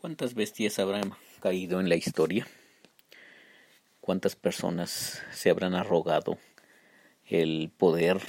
[0.00, 2.46] ¿Cuántas bestias habrán caído en la historia?
[4.00, 6.38] ¿Cuántas personas se habrán arrogado
[7.24, 8.20] el poder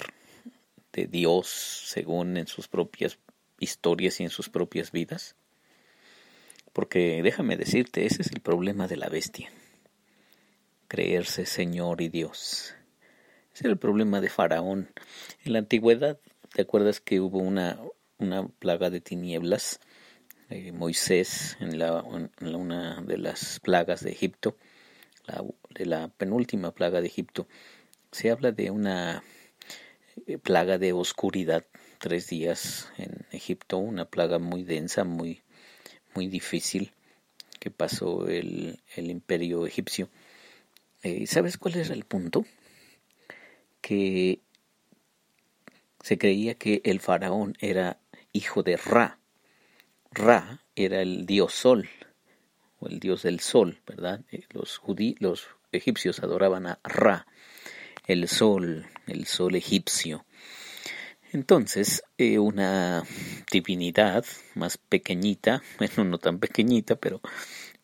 [0.93, 1.47] de Dios
[1.85, 3.19] según en sus propias
[3.59, 5.35] historias y en sus propias vidas?
[6.73, 9.51] Porque déjame decirte, ese es el problema de la bestia.
[10.87, 12.73] Creerse Señor y Dios.
[13.53, 14.89] Ese era el problema de Faraón.
[15.43, 16.19] En la antigüedad,
[16.51, 17.79] ¿te acuerdas que hubo una,
[18.17, 19.79] una plaga de tinieblas?
[20.51, 24.57] Eh, Moisés en, la, una de las plagas de Egipto,
[25.27, 27.47] la, de la penúltima plaga de Egipto,
[28.11, 29.23] se habla de una
[30.25, 31.65] eh, plaga de oscuridad,
[31.99, 35.43] tres días en Egipto, una plaga muy densa, muy,
[36.15, 36.93] muy difícil
[37.59, 40.09] que pasó el, el imperio egipcio.
[41.03, 42.43] Eh, ¿Sabes cuál era el punto?
[43.81, 44.39] Que
[46.01, 47.99] se creía que el faraón era
[48.33, 49.18] hijo de Ra,
[50.11, 51.89] Ra era el dios sol,
[52.79, 54.21] o el dios del sol, ¿verdad?
[54.31, 57.27] Eh, los, judí, los egipcios adoraban a Ra,
[58.07, 60.25] el sol, el sol egipcio.
[61.31, 63.03] Entonces, eh, una
[63.51, 64.25] divinidad
[64.55, 67.21] más pequeñita, bueno, no tan pequeñita, pero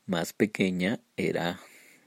[0.07, 1.59] más pequeña, era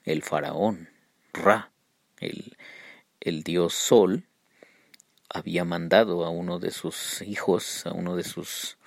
[0.04, 0.88] el faraón,
[1.32, 1.70] Ra,
[2.18, 4.24] el, dios sol,
[5.28, 8.77] había mandado a uno de sus hijos, a uno de sus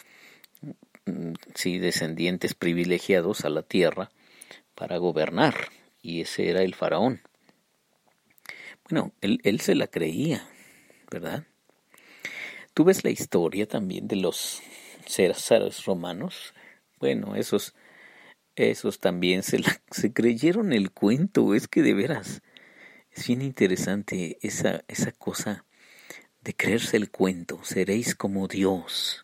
[1.56, 4.12] sí, descendientes privilegiados a la tierra
[4.76, 5.56] para gobernar,
[6.02, 7.22] y ese era el faraón.
[8.90, 10.48] Bueno, él, él se la creía,
[11.10, 11.46] ¿verdad?
[12.74, 14.62] Tú ves la historia también de los
[15.06, 16.54] césares romanos.
[17.00, 17.76] Bueno, esos,
[18.56, 19.60] esos también se,
[19.92, 21.54] se creyeron el cuento.
[21.54, 22.42] Es que de veras
[23.12, 25.66] es bien interesante esa, esa cosa
[26.42, 27.60] de creerse el cuento.
[27.64, 29.24] Seréis como Dios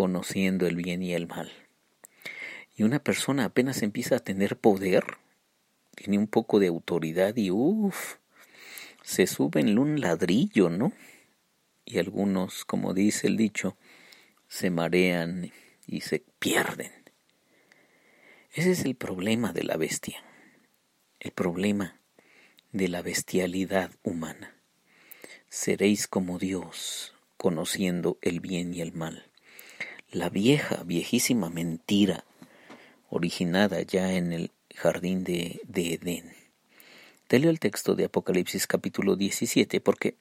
[0.00, 1.52] conociendo el bien y el mal.
[2.74, 5.04] Y una persona apenas empieza a tener poder,
[5.94, 8.14] tiene un poco de autoridad y uff,
[9.02, 10.94] se sube en un ladrillo, ¿no?
[11.84, 13.76] Y algunos, como dice el dicho,
[14.48, 15.52] se marean
[15.86, 16.92] y se pierden.
[18.54, 20.24] Ese es el problema de la bestia,
[21.18, 22.00] el problema
[22.72, 24.56] de la bestialidad humana.
[25.50, 29.29] Seréis como Dios, conociendo el bien y el mal
[30.12, 32.24] la vieja, viejísima mentira
[33.10, 36.32] originada ya en el jardín de, Edén.
[37.28, 40.16] Te leo el texto de Apocalipsis capítulo 17 porque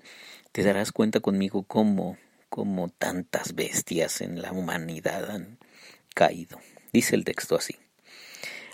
[0.51, 2.17] te darás cuenta conmigo cómo,
[2.49, 5.57] cómo tantas bestias en la humanidad han
[6.13, 6.59] caído.
[6.93, 7.75] Dice el texto así.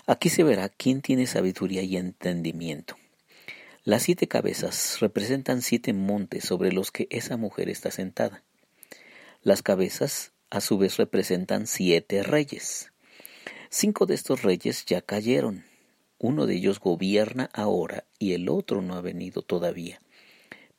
[0.06, 2.96] Aquí se verá quién tiene sabiduría y entendimiento.
[3.84, 8.42] Las siete cabezas representan siete montes sobre los que esa mujer está sentada.
[9.42, 12.92] Las cabezas a su vez representan siete reyes.
[13.68, 15.64] Cinco de estos reyes ya cayeron.
[16.18, 20.00] Uno de ellos gobierna ahora y el otro no ha venido todavía.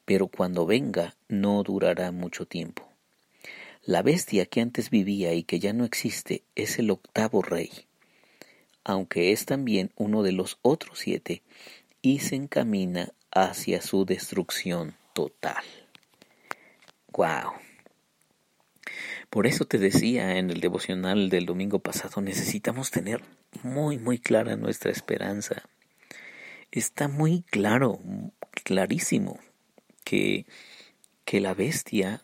[0.05, 2.87] Pero cuando venga no durará mucho tiempo.
[3.83, 7.71] La bestia que antes vivía y que ya no existe es el octavo rey,
[8.83, 11.41] aunque es también uno de los otros siete
[12.01, 15.63] y se encamina hacia su destrucción total.
[17.07, 17.66] ¡Guau!
[19.29, 23.21] Por eso te decía en el devocional del domingo pasado, necesitamos tener
[23.63, 25.63] muy, muy clara nuestra esperanza.
[26.71, 27.99] Está muy claro,
[28.63, 29.39] clarísimo,
[30.03, 30.45] que,
[31.25, 32.23] que la bestia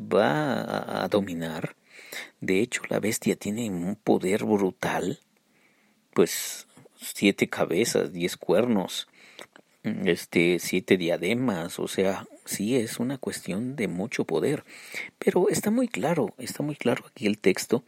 [0.00, 1.76] va a dominar.
[2.40, 5.20] De hecho, la bestia tiene un poder brutal,
[6.12, 9.08] pues siete cabezas, diez cuernos,
[9.82, 14.64] este, siete diademas, o sea, sí es una cuestión de mucho poder.
[15.18, 17.84] Pero está muy claro, está muy claro aquí el texto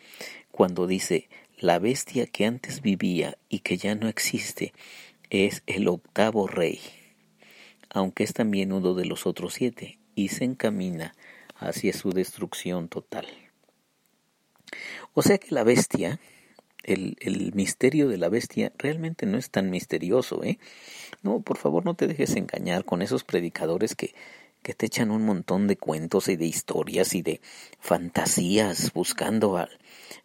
[0.50, 1.28] cuando dice
[1.58, 4.72] la bestia que antes vivía y que ya no existe
[5.30, 6.80] es el octavo rey,
[7.90, 11.14] aunque es también uno de los otros siete, y se encamina
[11.56, 13.26] hacia su destrucción total.
[15.14, 16.20] O sea que la bestia
[16.82, 20.58] el, el, misterio de la bestia realmente no es tan misterioso, ¿eh?
[21.22, 24.14] No, por favor, no te dejes engañar con esos predicadores que,
[24.62, 27.40] que te echan un montón de cuentos y de historias y de
[27.80, 29.68] fantasías buscando a,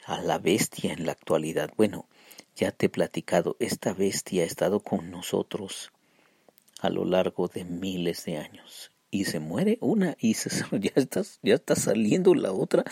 [0.06, 1.72] a la bestia en la actualidad.
[1.76, 2.08] Bueno,
[2.56, 5.92] ya te he platicado, esta bestia ha estado con nosotros
[6.80, 10.50] a lo largo de miles de años y se muere una y se,
[10.80, 12.84] ya, está, ya está saliendo la otra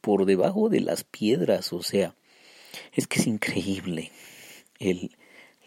[0.00, 2.16] por debajo de las piedras, o sea,
[2.92, 4.10] es que es increíble
[4.78, 5.16] el,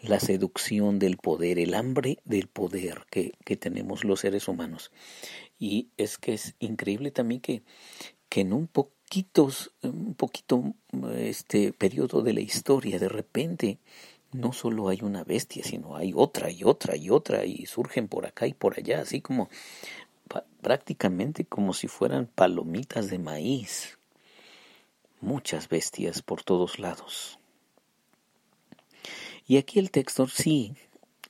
[0.02, 4.92] la seducción del poder, el hambre del poder que, que tenemos los seres humanos.
[5.58, 7.62] Y es que es increíble también que,
[8.28, 10.74] que en un poquitos, un poquito
[11.16, 13.78] este periodo de la historia, de repente
[14.32, 18.26] no solo hay una bestia, sino hay otra y otra y otra y surgen por
[18.26, 19.48] acá y por allá, así como
[20.60, 23.98] prácticamente como si fueran palomitas de maíz.
[25.20, 27.38] Muchas bestias por todos lados.
[29.46, 30.74] Y aquí el texto sí,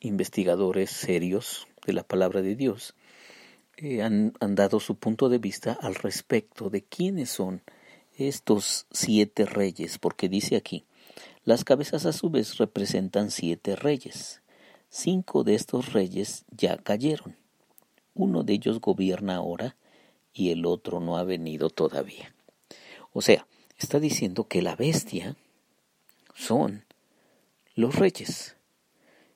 [0.01, 2.95] investigadores serios de la palabra de Dios
[3.77, 7.63] eh, han, han dado su punto de vista al respecto de quiénes son
[8.17, 10.87] estos siete reyes, porque dice aquí,
[11.45, 14.41] las cabezas a su vez representan siete reyes.
[14.89, 17.37] Cinco de estos reyes ya cayeron.
[18.15, 19.77] Uno de ellos gobierna ahora
[20.33, 22.35] y el otro no ha venido todavía.
[23.13, 23.47] O sea,
[23.77, 25.37] está diciendo que la bestia
[26.35, 26.86] son
[27.77, 28.57] los reyes.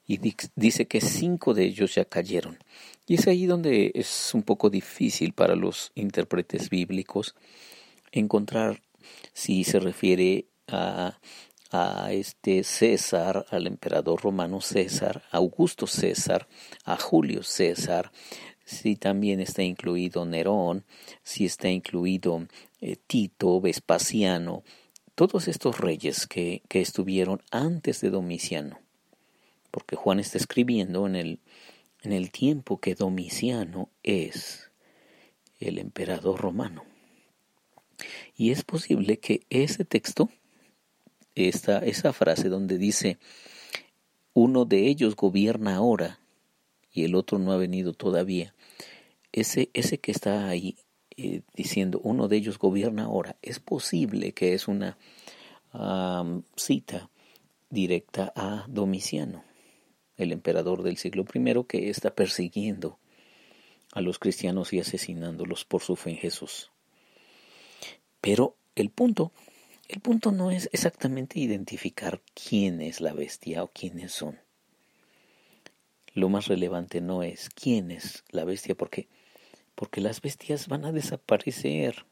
[0.04, 0.18] Y
[0.56, 2.58] dice que cinco de ellos ya cayeron.
[3.06, 7.36] Y es ahí donde es un poco difícil para los intérpretes bíblicos
[8.10, 8.82] encontrar
[9.32, 11.20] si se refiere a
[11.70, 16.48] a este César, al emperador romano César, Augusto César,
[16.84, 18.10] a Julio César,
[18.64, 20.84] si también está incluido Nerón,
[21.22, 22.46] si está incluido
[22.80, 24.64] eh, Tito, Vespasiano,
[25.20, 28.78] todos estos reyes que, que estuvieron antes de Domiciano,
[29.70, 31.40] porque Juan está escribiendo en el,
[32.00, 34.70] en el tiempo que Domiciano es
[35.58, 36.86] el emperador romano.
[38.34, 40.30] Y es posible que ese texto
[41.34, 43.18] esta, esa frase donde dice,
[44.32, 46.18] uno de ellos gobierna ahora
[46.94, 48.54] y el otro no ha venido todavía,
[49.32, 50.78] ese, ese que está ahí
[51.54, 54.96] diciendo, uno de ellos gobierna ahora, es posible que es una
[56.56, 57.10] cita
[57.68, 59.44] directa a Domiciano,
[60.16, 62.98] el emperador del siglo I que está persiguiendo
[63.92, 66.70] a los cristianos y asesinándolos por su fe en Jesús.
[68.20, 69.32] Pero el punto
[69.90, 74.38] el punto no es exactamente identificar quién es la bestia o quiénes son.
[76.14, 79.08] Lo más relevante no es quién es la bestia, porque,
[79.80, 82.04] porque las bestias van a desaparecer.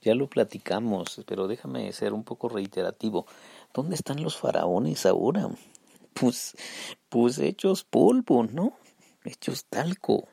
[0.00, 3.26] Ya lo platicamos, pero déjame ser un poco reiterativo.
[3.74, 5.50] ¿Dónde están los faraones ahora?
[6.14, 6.56] Pues,
[7.10, 8.78] pues hechos polvo, ¿no?
[9.22, 10.28] Hechos talco.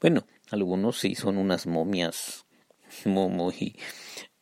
[0.00, 2.46] Bueno, algunos sí son unas momias
[3.04, 3.76] muy,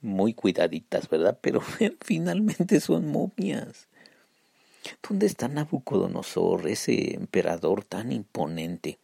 [0.03, 1.39] muy cuidaditas, ¿verdad?
[1.41, 1.63] Pero
[2.03, 3.89] finalmente son momias.
[5.07, 8.99] ¿Dónde está Nabucodonosor, ese emperador tan imponente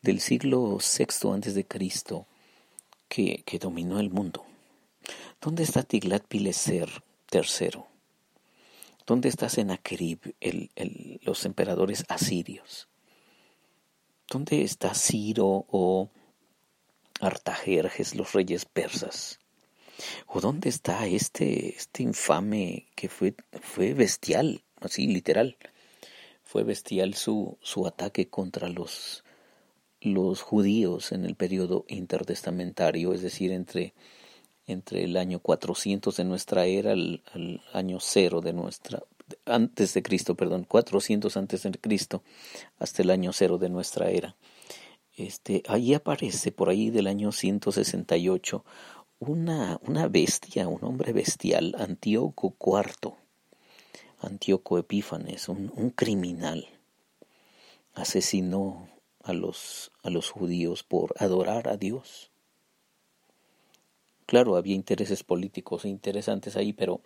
[0.00, 2.26] del siglo VI antes de Cristo
[3.08, 4.44] que, que dominó el mundo?
[5.40, 7.02] ¿Dónde está Tiglat-Pileser
[7.32, 7.82] III?
[9.04, 10.20] ¿Dónde está Sennacherib,
[11.22, 12.88] los emperadores asirios?
[14.30, 16.08] ¿Dónde está Ciro o
[17.20, 19.40] Artajerjes, los reyes persas?
[20.26, 25.56] ¿O dónde está este, este infame que fue, fue bestial, así literal?
[26.44, 29.24] Fue bestial su, su ataque contra los,
[30.00, 33.94] los judíos en el periodo intertestamentario, es decir, entre,
[34.66, 37.22] entre el año 400 de nuestra era al,
[37.72, 39.02] año cero de nuestra
[39.46, 42.22] antes de Cristo, perdón, 400 antes de Cristo
[42.78, 44.36] hasta el año cero de nuestra era.
[45.16, 48.64] Este, ahí aparece por ahí del año 168
[49.20, 53.14] una, una bestia, un hombre bestial, Antíoco IV,
[54.22, 56.66] Antíoco Epífanes, un, un criminal,
[57.94, 58.88] asesinó
[59.22, 62.30] a los, a los judíos por adorar a Dios.
[64.26, 67.00] Claro, había intereses políticos interesantes ahí, pero,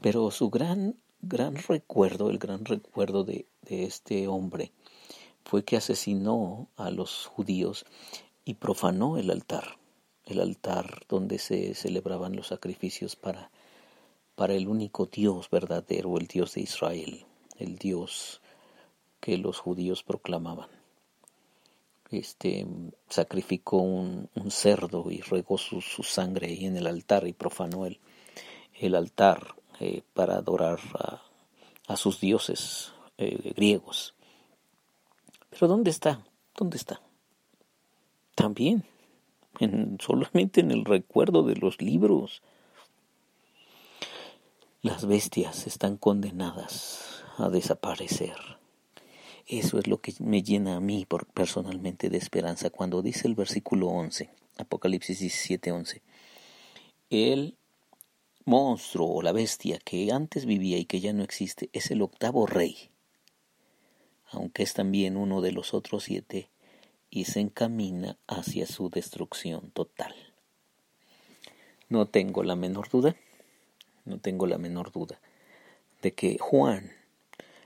[0.00, 4.72] pero su gran, gran recuerdo, el gran recuerdo de, de este hombre,
[5.44, 7.84] fue que asesinó a los judíos
[8.44, 9.76] y profanó el altar
[10.24, 13.50] el altar donde se celebraban los sacrificios para,
[14.34, 17.24] para el único Dios verdadero, el Dios de Israel,
[17.58, 18.40] el Dios
[19.20, 20.68] que los judíos proclamaban.
[22.10, 22.66] Este
[23.08, 29.54] sacrificó un, cerdo y regó su, sangre ahí en el altar y profanó el, altar
[29.80, 31.22] eh, para adorar a,
[31.86, 34.14] a sus dioses eh, griegos.
[35.50, 36.20] Pero ¿dónde está?
[36.54, 37.00] ¿Dónde está?
[38.34, 38.84] También
[40.00, 42.42] solamente en el recuerdo de los libros.
[44.82, 48.34] Las bestias están condenadas a desaparecer.
[49.46, 53.86] Eso es lo que me llena a mí personalmente de esperanza cuando dice el versículo
[53.86, 56.02] 11, Apocalipsis 17, 11.
[57.10, 57.54] El
[58.44, 62.46] monstruo o la bestia que antes vivía y que ya no existe es el octavo
[62.46, 62.90] rey,
[64.32, 66.50] aunque es también uno de los otros siete
[67.08, 70.12] y se encamina hacia su destrucción total.
[71.88, 73.14] No tengo la menor duda,
[74.04, 75.20] no tengo la menor duda
[76.02, 76.92] de que Juan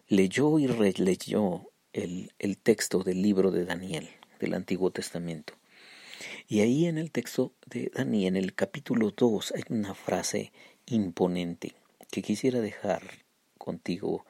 [0.09, 5.55] leyó y releyó el, el texto del libro de Daniel del Antiguo Testamento.
[6.49, 10.53] Y ahí en el texto de Daniel, en el capítulo 2, hay una frase
[10.87, 11.75] imponente
[12.11, 13.03] que quisiera dejar
[13.59, 14.25] contigo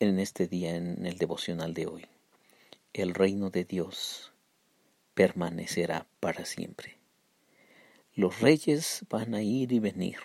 [0.00, 2.06] en este día, en el devocional de hoy.
[2.92, 4.32] El reino de Dios
[5.14, 6.96] permanecerá para siempre.
[8.14, 10.18] Los reyes van a ir y venir.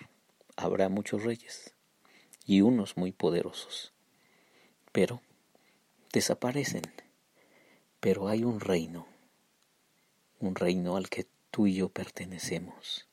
[0.64, 1.74] Habrá muchos reyes
[2.46, 3.92] y unos muy poderosos.
[4.92, 5.20] Pero
[6.10, 6.84] desaparecen.
[8.00, 9.06] Pero hay un reino,
[10.40, 13.06] un reino al que tú y yo pertenecemos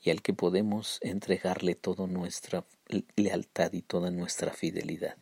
[0.00, 2.64] y al que podemos entregarle toda nuestra
[3.16, 5.16] lealtad y toda nuestra fidelidad.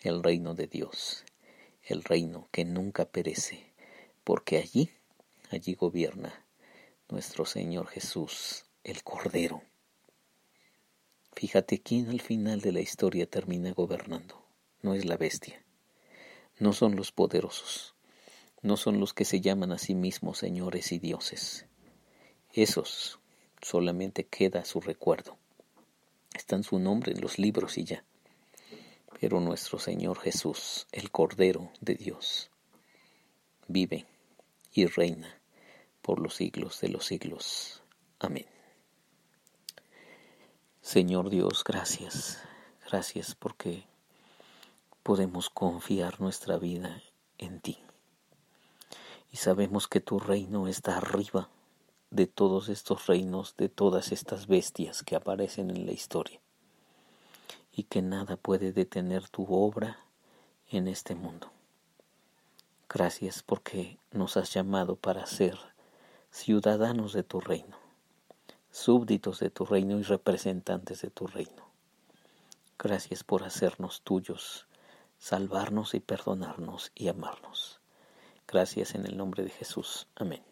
[0.00, 1.26] El reino de Dios,
[1.82, 3.74] el reino que nunca perece,
[4.24, 4.88] porque allí,
[5.50, 6.46] allí gobierna
[7.10, 9.60] nuestro Señor Jesús, el Cordero.
[11.32, 14.44] Fíjate quién al final de la historia termina gobernando.
[14.82, 15.62] No es la bestia,
[16.58, 17.94] no son los poderosos,
[18.62, 21.66] no son los que se llaman a sí mismos señores y dioses.
[22.52, 23.20] Esos
[23.62, 25.38] solamente queda su recuerdo.
[26.34, 28.04] Está su nombre en los libros y ya.
[29.20, 32.50] Pero nuestro Señor Jesús, el Cordero de Dios,
[33.68, 34.06] vive
[34.72, 35.40] y reina
[36.02, 37.82] por los siglos de los siglos.
[38.18, 38.59] Amén.
[40.92, 42.42] Señor Dios, gracias.
[42.84, 43.84] Gracias porque
[45.04, 47.00] podemos confiar nuestra vida
[47.38, 47.78] en ti.
[49.30, 51.48] Y sabemos que tu reino está arriba
[52.10, 56.40] de todos estos reinos, de todas estas bestias que aparecen en la historia,
[57.70, 60.00] y que nada puede detener tu obra
[60.70, 61.52] en este mundo.
[62.88, 65.56] Gracias porque nos has llamado para ser
[66.32, 67.76] ciudadanos de tu reino,
[68.70, 71.70] súbditos de tu reino y representantes de tu reino.
[72.78, 74.66] Gracias por hacernos tuyos,
[75.18, 77.80] salvarnos y perdonarnos y amarnos.
[78.46, 80.08] Gracias en el nombre de Jesús.
[80.16, 80.49] Amén.